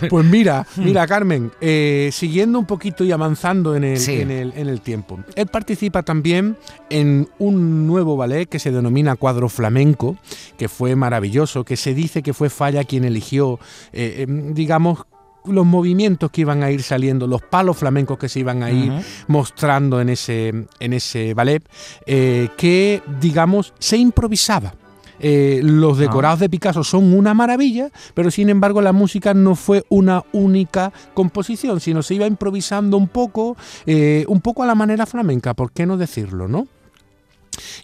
Pues 0.09 0.25
mira, 0.25 0.67
mira 0.77 1.07
Carmen, 1.07 1.53
eh, 1.61 2.09
siguiendo 2.15 2.59
un 2.59 2.65
poquito 2.65 3.05
y 3.05 3.13
avanzando 3.13 3.42
en 3.51 3.85
el, 3.85 4.09
en, 4.09 4.31
el, 4.31 4.53
en 4.57 4.69
el 4.69 4.81
tiempo. 4.81 5.19
Él 5.35 5.47
participa 5.49 6.03
también 6.03 6.57
en 6.91 7.29
un 7.39 7.87
nuevo 7.87 8.17
ballet 8.17 8.49
que 8.49 8.59
se 8.59 8.71
denomina 8.71 9.17
Cuadro 9.17 9.49
Flamenco, 9.49 10.17
que 10.57 10.69
fue 10.69 10.95
maravilloso 10.97 11.65
que 11.65 11.77
se 11.77 11.95
dice 11.95 12.23
que 12.23 12.35
fue 12.35 12.51
Falla 12.51 12.85
quien 12.85 13.05
eligió, 13.05 13.59
eh, 13.93 14.25
em, 14.29 14.55
digamos, 14.55 15.05
los 15.45 15.67
movimientos 15.67 16.31
que 16.31 16.43
iban 16.43 16.63
a 16.63 16.71
ir 16.71 16.83
saliendo, 16.83 17.27
los 17.27 17.43
palos 17.43 17.77
flamencos 17.77 18.17
que 18.17 18.29
se 18.29 18.39
iban 18.39 18.63
a 18.63 18.71
ir 18.71 18.93
mostrando 19.27 20.01
en 20.01 20.11
ese, 20.11 20.67
en 20.79 20.93
ese 20.93 21.35
ballet, 21.35 21.69
eh, 22.07 22.49
que, 22.57 23.03
digamos, 23.21 23.75
se 23.81 23.97
improvisaba. 23.97 24.75
Eh, 25.23 25.61
los 25.63 25.99
decorados 25.99 26.41
de 26.41 26.51
Picasso 26.51 26.85
son 26.85 27.15
una 27.15 27.33
maravilla, 27.33 27.91
pero 28.15 28.31
sin 28.31 28.49
embargo 28.49 28.83
la 28.83 28.93
música 28.93 29.33
no 29.33 29.55
fue 29.55 29.85
una 29.89 30.25
única 30.33 30.93
composición, 31.15 31.81
sino 31.81 32.03
se 32.03 32.15
iba 32.15 32.27
improvisando 32.27 32.97
un 32.97 33.09
poco, 33.09 33.57
un 33.87 34.41
poco 34.41 34.63
a 34.63 34.67
la 34.67 34.75
manera 34.75 35.07
flamenca, 35.07 35.55
¿por 35.55 35.73
qué 35.73 35.87
no 35.87 35.97
decirlo, 35.97 36.49
no? 36.49 36.67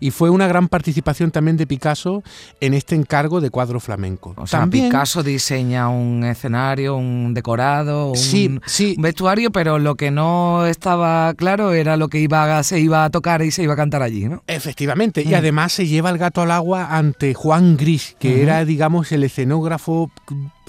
Y 0.01 0.11
fue 0.11 0.31
una 0.31 0.47
gran 0.47 0.69
participación 0.69 1.31
también 1.31 1.57
de 1.57 1.67
Picasso 1.67 2.23
en 2.61 2.75
este 2.75 2.95
encargo 2.95 3.41
de 3.41 3.51
cuadro 3.51 3.81
flamenco. 3.81 4.35
O 4.37 4.47
sea, 4.47 4.67
Picasso 4.67 5.23
diseña 5.23 5.89
un 5.89 6.25
escenario, 6.25 6.97
un 6.97 7.35
decorado, 7.35 8.13
un, 8.13 8.61
vestuario, 8.99 9.51
pero 9.51 9.79
lo 9.79 9.95
que 9.95 10.11
no 10.11 10.67
estaba 10.67 11.35
claro 11.35 11.73
era 11.73 11.97
lo 11.97 12.09
que 12.09 12.21
iba, 12.21 12.63
se 12.63 12.81
iba 12.81 13.05
a 13.05 13.11
tocar 13.11 13.43
y 13.43 13.51
se 13.51 13.63
iba 13.63 13.75
a 13.75 13.77
cantar 13.77 14.03
allí, 14.03 14.29
¿no? 14.29 14.43
Efectivamente, 14.47 15.23
y 15.23 15.29
mm. 15.29 15.35
además 15.35 15.73
se 15.73 15.87
lleva 15.87 16.11
el 16.11 16.19
gato 16.19 16.43
al 16.43 16.51
agua 16.51 16.97
ante 16.97 17.35
Juan 17.35 17.77
Gris, 17.77 18.17
que 18.19 18.43
era, 18.43 18.65
digamos, 18.65 19.13
el 19.13 19.25
escenógrafo 19.25 20.11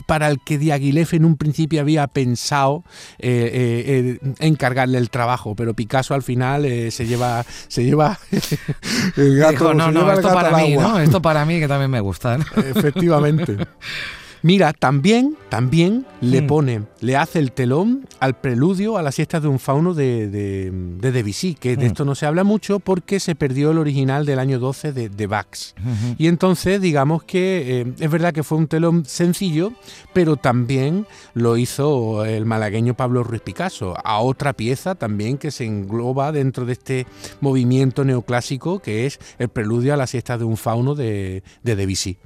para 0.06 0.28
el 0.28 0.40
que 0.40 0.58
Diaghilev 0.58 1.08
en 1.12 1.26
un 1.26 1.38
principio 1.38 1.82
había 1.82 2.08
pensado 2.08 2.84
eh, 3.18 4.18
eh, 4.22 4.34
encargarle 4.40 4.98
el 4.98 5.10
trabajo, 5.10 5.56
pero 5.56 5.74
Picasso 5.74 6.14
al 6.14 6.24
final 6.24 6.66
eh, 6.66 6.92
se 6.92 7.06
lleva 7.06 7.46
se 7.68 7.84
lleva 7.84 8.20
el 9.18 9.38
gato, 9.38 9.74
no, 9.74 9.92
no, 9.92 10.12
esto 10.12 10.34
para 10.34 10.58
mí, 10.58 10.76
¿no? 10.76 11.00
Esto 11.00 11.22
para 11.22 11.46
mí 11.46 11.60
que 11.60 11.68
también 11.68 11.92
me 11.92 12.00
gusta. 12.00 12.38
Efectivamente. 12.56 13.58
Mira, 14.42 14.74
también, 14.74 15.36
también 15.50 16.06
le 16.22 16.42
mm. 16.42 16.48
pone, 16.48 16.84
le 17.02 17.18
hace 17.18 17.40
el 17.40 17.52
telón 17.52 18.08
al 18.20 18.36
preludio 18.36 18.98
a 18.98 19.02
las 19.02 19.16
siestas 19.16 19.42
de 19.42 19.50
un 19.50 19.60
fauno 19.60 19.94
de, 19.94 20.30
de, 20.30 21.12
Debussy, 21.12 21.56
que 21.56 21.76
de 21.76 21.86
mm. 21.86 21.88
esto 21.88 22.06
no 22.06 22.16
se 22.16 22.26
habla 22.26 22.44
mucho 22.44 22.80
porque 22.80 23.20
se 23.20 23.36
perdió 23.36 23.72
el 23.72 23.78
original 23.78 24.26
del 24.26 24.40
año 24.40 24.60
12 24.60 24.94
de, 24.94 25.10
de 25.10 25.28
Bax. 25.28 25.76
Y 26.18 26.28
entonces, 26.28 26.80
digamos 26.80 27.24
que 27.24 27.82
eh, 27.82 27.94
es 28.00 28.12
verdad 28.12 28.34
que 28.34 28.44
fue 28.44 28.58
un 28.58 28.68
telón 28.68 29.06
sencillo, 29.06 29.74
pero 30.14 30.38
también 30.38 31.06
lo 31.34 31.58
hizo 31.58 32.24
el 32.26 32.46
malagueño 32.46 32.94
Pablo 32.94 33.24
Ruiz 33.24 33.42
Picasso, 33.42 33.96
a 34.04 34.20
otra 34.20 34.54
pieza 34.54 34.96
también 34.96 35.38
que 35.38 35.52
se 35.52 35.66
engloba 35.66 36.32
dentro 36.32 36.66
de 36.66 36.74
este 36.74 37.08
movimiento 37.42 38.06
neoclásico 38.06 38.80
que 38.80 39.06
es 39.06 39.20
el 39.38 39.50
preludio 39.50 39.94
a 39.94 39.98
las 39.98 40.12
siestas 40.12 40.40
de 40.40 40.46
un 40.46 40.58
fauno 40.58 40.96
de, 40.96 41.44
de 41.64 41.76
Debussy. 41.76 42.18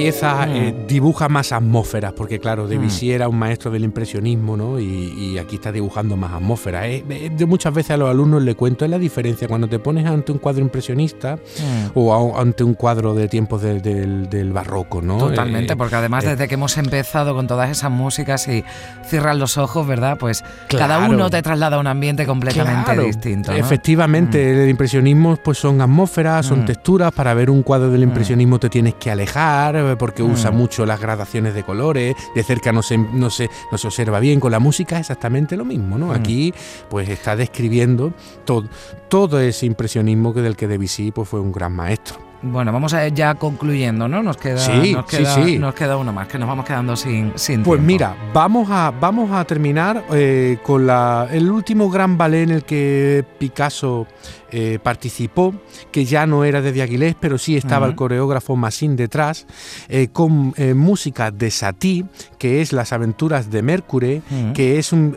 Pieza 0.00 0.46
eh, 0.48 0.72
mm. 0.72 0.86
dibuja 0.86 1.28
más 1.28 1.52
atmósferas, 1.52 2.12
porque 2.12 2.38
claro, 2.38 2.66
Debussy 2.66 3.08
mm. 3.08 3.12
era 3.12 3.28
un 3.28 3.38
maestro 3.38 3.70
del 3.70 3.84
impresionismo, 3.84 4.56
¿no? 4.56 4.80
Y, 4.80 5.38
aquí 5.38 5.56
está 5.56 5.72
dibujando 5.72 6.16
más 6.16 6.32
atmósferas. 6.32 6.84
Eh, 6.84 7.04
eh, 7.08 7.46
muchas 7.46 7.72
veces 7.72 7.92
a 7.92 7.96
los 7.96 8.10
alumnos 8.10 8.42
le 8.42 8.54
cuento 8.54 8.84
es 8.84 8.90
la 8.90 8.98
diferencia 8.98 9.48
cuando 9.48 9.68
te 9.68 9.78
pones 9.78 10.06
ante 10.06 10.32
un 10.32 10.38
cuadro 10.38 10.62
impresionista 10.62 11.36
mm. 11.36 11.90
o 11.94 12.38
ante 12.38 12.64
un 12.64 12.74
cuadro 12.74 13.14
de 13.14 13.28
tiempos 13.28 13.62
del, 13.62 14.50
barroco, 14.52 15.00
¿no? 15.00 15.18
Totalmente, 15.18 15.76
porque 15.76 15.94
además 15.94 16.24
desde 16.24 16.48
que 16.48 16.54
hemos 16.54 16.76
empezado 16.76 17.34
con 17.34 17.46
todas 17.46 17.70
esas 17.70 17.90
músicas 17.90 18.48
y 18.48 18.64
cierran 19.04 19.38
los 19.38 19.58
ojos, 19.58 19.86
¿verdad? 19.86 20.18
Pues 20.18 20.42
cada 20.68 21.08
uno 21.08 21.30
te 21.30 21.42
traslada 21.42 21.76
a 21.76 21.80
un 21.80 21.86
ambiente 21.86 22.26
completamente 22.26 22.98
distinto. 23.00 23.52
Efectivamente, 23.52 24.64
el 24.64 24.70
impresionismo 24.70 25.36
pues 25.36 25.58
son 25.58 25.80
atmósferas, 25.80 26.46
son 26.46 26.64
texturas. 26.64 27.12
Para 27.12 27.34
ver 27.34 27.50
un 27.50 27.62
cuadro 27.62 27.90
del 27.90 28.02
impresionismo 28.02 28.58
te 28.58 28.68
tienes 28.68 28.94
que 28.94 29.10
alejar, 29.10 29.76
porque 29.96 30.22
usa 30.22 30.50
mm. 30.50 30.56
mucho 30.56 30.86
las 30.86 31.00
gradaciones 31.00 31.54
de 31.54 31.62
colores, 31.62 32.14
de 32.34 32.42
cerca 32.42 32.72
no 32.72 32.82
se, 32.82 32.98
no, 32.98 33.30
se, 33.30 33.50
no 33.70 33.78
se 33.78 33.86
observa 33.86 34.20
bien, 34.20 34.40
con 34.40 34.52
la 34.52 34.58
música 34.58 34.96
es 34.96 35.00
exactamente 35.00 35.56
lo 35.56 35.64
mismo, 35.64 35.98
¿no? 35.98 36.08
Mm. 36.08 36.12
Aquí 36.12 36.54
pues 36.88 37.08
está 37.08 37.36
describiendo 37.36 38.12
todo, 38.44 38.68
todo 39.08 39.40
ese 39.40 39.66
impresionismo 39.66 40.32
que 40.34 40.40
del 40.40 40.56
que 40.56 40.68
Debussy 40.68 41.10
pues, 41.10 41.28
fue 41.28 41.40
un 41.40 41.52
gran 41.52 41.72
maestro. 41.72 42.29
Bueno, 42.42 42.72
vamos 42.72 42.94
a 42.94 43.06
ya 43.08 43.34
concluyendo, 43.34 44.08
¿no? 44.08 44.22
Nos 44.22 44.38
queda, 44.38 44.66
nos 44.74 45.06
queda, 45.06 45.36
Nos 45.58 45.74
queda 45.74 45.96
uno 45.98 46.10
más, 46.10 46.26
que 46.26 46.38
nos 46.38 46.48
vamos 46.48 46.64
quedando 46.64 46.96
sin, 46.96 47.32
sin 47.34 47.62
Pues 47.62 47.82
mira, 47.82 48.16
vamos 48.32 48.68
a, 48.70 48.90
vamos 48.98 49.30
a 49.30 49.44
terminar 49.44 50.04
eh, 50.12 50.56
con 50.62 50.86
la, 50.86 51.28
el 51.30 51.50
último 51.50 51.90
gran 51.90 52.16
ballet 52.16 52.44
en 52.44 52.50
el 52.50 52.64
que 52.64 53.26
Picasso 53.38 54.06
eh, 54.50 54.78
participó, 54.82 55.54
que 55.92 56.06
ya 56.06 56.26
no 56.26 56.44
era 56.44 56.62
de 56.62 56.72
Diaghilev, 56.72 57.14
pero 57.20 57.36
sí 57.36 57.58
estaba 57.58 57.86
el 57.86 57.94
coreógrafo 57.94 58.56
Massin 58.56 58.96
detrás, 58.96 59.46
eh, 59.90 60.08
con 60.10 60.54
música 60.74 61.30
de 61.30 61.50
Satie, 61.50 62.06
que 62.38 62.62
es 62.62 62.72
Las 62.72 62.94
aventuras 62.94 63.50
de 63.50 63.60
Mercury, 63.60 64.22
que 64.54 64.78
es, 64.78 64.94
un, 64.94 65.14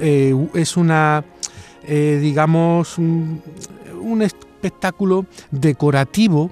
es 0.54 0.76
una, 0.76 1.24
digamos, 1.88 2.98
un 2.98 3.42
espectáculo 4.22 5.26
decorativo 5.52 6.52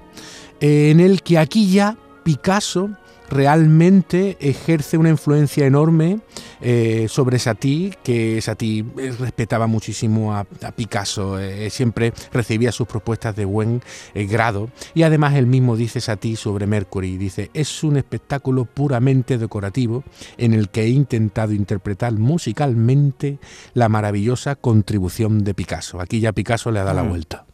en 0.62 1.00
el 1.00 1.22
que 1.22 1.38
aquí 1.38 1.68
ya 1.70 1.96
Picasso 2.22 2.90
realmente 3.28 4.36
ejerce 4.40 4.96
una 4.96 5.08
influencia 5.08 5.66
enorme 5.66 6.20
eh, 6.60 7.06
sobre 7.08 7.38
Satie, 7.38 7.96
que 8.04 8.40
Satie 8.40 8.84
eh, 8.98 9.12
respetaba 9.18 9.66
muchísimo 9.66 10.34
a, 10.34 10.44
Picasso, 10.76 11.38
eh, 11.40 11.68
siempre 11.70 12.12
recibía 12.32 12.70
sus 12.70 12.86
propuestas 12.86 13.34
de 13.34 13.44
buen 13.44 13.82
grado 14.14 14.70
y 14.94 15.02
además 15.02 15.34
él 15.34 15.46
mismo 15.46 15.76
dice 15.76 16.00
Satie 16.00 16.36
sobre 16.36 16.66
Mercury, 16.66 17.16
dice, 17.16 17.50
es 17.54 17.82
un 17.82 17.96
espectáculo 17.96 18.66
puramente 18.66 19.38
decorativo 19.38 20.04
en 20.36 20.52
el 20.52 20.68
que 20.68 20.82
he 20.82 20.88
intentado 20.88 21.52
interpretar 21.52 22.12
musicalmente 22.12 23.38
la 23.74 23.88
maravillosa 23.88 24.54
contribución 24.54 25.42
de 25.42 25.54
Picasso. 25.54 26.00
Aquí 26.00 26.20
ya 26.20 26.32
Picasso 26.32 26.70
le 26.70 26.84
da 26.84 26.94
la 26.94 27.02
mm. 27.02 27.08
vuelta. 27.08 27.46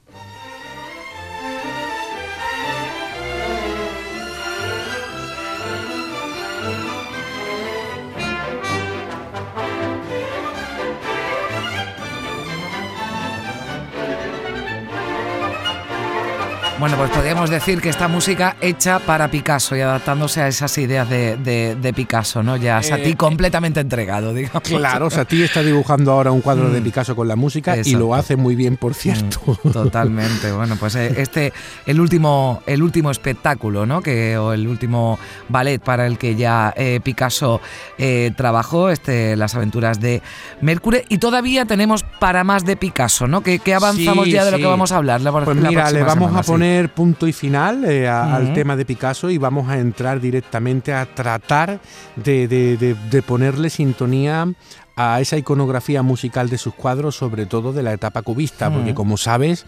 Bueno, 16.78 16.96
pues 16.96 17.10
podríamos 17.10 17.50
decir 17.50 17.80
que 17.80 17.88
esta 17.88 18.06
música 18.06 18.56
hecha 18.60 19.00
para 19.00 19.28
Picasso 19.32 19.74
y 19.74 19.80
adaptándose 19.80 20.42
a 20.42 20.46
esas 20.46 20.78
ideas 20.78 21.10
de, 21.10 21.92
Picasso, 21.96 22.44
¿no? 22.44 22.56
Ya 22.56 22.80
Satie 22.84 23.10
eh, 23.10 23.16
completamente 23.16 23.80
entregado, 23.80 24.32
digamos. 24.32 24.62
Claro, 24.62 25.10
Satie 25.10 25.44
está 25.44 25.64
dibujando 25.64 26.12
ahora 26.12 26.30
un 26.30 26.40
cuadro 26.40 26.70
de 26.70 26.80
mm. 26.80 26.84
Picasso 26.84 27.16
con 27.16 27.26
la 27.26 27.34
música 27.34 27.76
y 27.76 27.94
lo 27.94 28.14
hace 28.14 28.36
muy 28.36 28.54
bien, 28.54 28.76
por 28.76 28.94
cierto. 28.94 29.40
Mm, 29.64 29.70
totalmente. 29.70 30.52
Bueno, 30.52 30.76
pues 30.78 30.94
eh, 30.94 31.14
este, 31.16 31.52
el 31.84 32.00
último, 32.00 32.62
el 32.64 32.80
último 32.80 33.10
espectáculo, 33.10 33.84
¿no? 33.84 34.00
Que, 34.00 34.38
o 34.38 34.52
el 34.52 34.68
último 34.68 35.18
ballet 35.48 35.82
para 35.82 36.06
el 36.06 36.16
que 36.16 36.36
ya 36.36 36.72
eh, 36.76 37.00
Picasso 37.02 37.60
trabajó, 38.36 38.90
este, 38.90 39.34
las 39.34 39.56
aventuras 39.56 39.98
de 40.00 40.22
Mercury. 40.60 41.02
Y 41.08 41.18
todavía 41.18 41.64
tenemos 41.64 42.04
para 42.04 42.44
más 42.44 42.64
de 42.64 42.76
Picasso, 42.76 43.26
¿no? 43.26 43.40
Que, 43.42 43.60
avanzamos 43.74 44.28
ya 44.28 44.44
de 44.44 44.52
lo 44.52 44.58
que 44.58 44.66
vamos 44.66 44.92
a 44.92 44.98
hablar. 44.98 45.20
pues 45.44 45.56
mira, 45.56 45.90
le 45.90 46.04
vamos 46.04 46.36
a 46.36 46.42
poner 46.42 46.67
punto 46.94 47.26
y 47.26 47.32
final 47.32 47.84
eh, 47.84 48.08
al 48.08 48.52
tema 48.52 48.76
de 48.76 48.84
Picasso 48.84 49.30
y 49.30 49.38
vamos 49.38 49.68
a 49.68 49.78
entrar 49.78 50.20
directamente 50.20 50.92
a 50.92 51.06
tratar 51.06 51.80
de, 52.16 53.22
ponerle 53.26 53.70
sintonía 53.70 54.46
a 55.00 55.20
esa 55.20 55.36
iconografía 55.36 56.02
musical 56.02 56.50
de 56.50 56.58
sus 56.58 56.74
cuadros, 56.74 57.14
sobre 57.14 57.46
todo 57.46 57.72
de 57.72 57.84
la 57.84 57.92
etapa 57.92 58.22
cubista, 58.22 58.68
porque 58.68 58.94
como 58.94 59.16
sabes, 59.16 59.64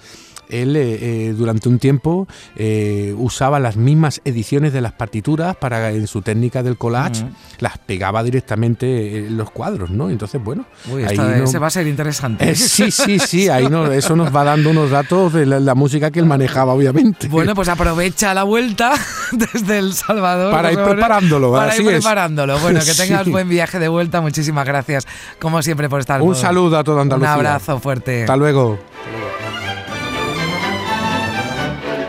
él 0.50 0.76
eh, 0.76 0.98
eh, 1.00 1.34
durante 1.36 1.68
un 1.68 1.78
tiempo 1.78 2.26
eh, 2.56 3.14
usaba 3.16 3.60
las 3.60 3.76
mismas 3.76 4.20
ediciones 4.24 4.72
de 4.72 4.80
las 4.80 4.92
partituras 4.92 5.56
para 5.56 5.90
en 5.90 6.06
su 6.06 6.22
técnica 6.22 6.62
del 6.62 6.76
collage, 6.76 7.24
las 7.58 7.78
pegaba 7.78 8.22
directamente 8.22 9.26
en 9.26 9.36
los 9.36 9.50
cuadros, 9.50 9.90
¿no? 9.90 10.10
Entonces, 10.10 10.42
bueno, 10.42 10.66
ahí 11.06 11.18
ese 11.42 11.58
va 11.58 11.68
a 11.68 11.70
ser 11.70 11.86
interesante. 11.86 12.54
sí, 12.54 12.90
sí, 12.90 13.18
sí, 13.18 13.48
ahí 13.48 13.68
no, 13.68 13.90
eso 13.92 14.16
nos 14.16 14.34
va 14.34 14.44
dando 14.44 14.70
unos 14.70 14.90
datos 14.90 15.32
de 15.32 15.46
la, 15.46 15.74
música 15.74 16.10
que 16.10 16.18
él 16.18 16.26
manejaba, 16.26 16.74
obviamente. 16.74 17.28
Bueno, 17.28 17.54
pues 17.54 17.68
aprovecha 17.68 18.34
la 18.34 18.42
vuelta 18.42 18.92
desde 19.32 19.78
El 19.78 19.94
Salvador. 19.94 20.52
Para 20.52 20.72
ir 20.72 20.82
preparándolo, 20.82 21.52
Para 21.52 21.76
ir 21.76 21.86
preparándolo. 21.86 22.58
Bueno, 22.58 22.80
que 22.80 22.92
tengas 22.96 23.28
buen 23.28 23.48
viaje 23.48 23.78
de 23.78 23.88
vuelta. 23.88 24.20
Muchísimas 24.20 24.66
gracias, 24.66 25.06
como 25.38 25.62
siempre, 25.62 25.88
por 25.88 26.00
estar. 26.00 26.20
Un 26.22 26.34
saludo 26.34 26.78
a 26.78 26.84
todo 26.84 27.00
Andalucía. 27.00 27.34
Un 27.34 27.46
abrazo 27.46 27.78
fuerte. 27.80 28.22
Hasta 28.22 28.36
luego. 28.36 28.78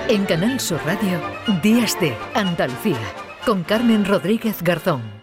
En 0.08 0.26
Canal 0.26 0.60
Sur 0.60 0.82
Radio, 0.86 1.22
Días 1.64 1.98
de 2.02 2.14
Andalucía, 2.34 3.00
con 3.46 3.64
Carmen 3.64 4.04
Rodríguez 4.04 4.62
Garzón. 4.62 5.21